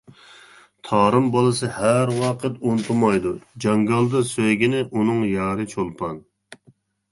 تارىم 0.87 1.27
بالىسى 1.35 1.69
ھەر 1.75 2.13
ۋاقىت 2.21 2.57
ئۇنتۇمايدۇ، 2.71 3.35
جاڭگالدا 3.67 4.25
سۆيگىنى, 4.33 4.83
ئۇنىڭ 4.89 5.23
يارى 5.37 5.71
چولپان! 5.77 6.21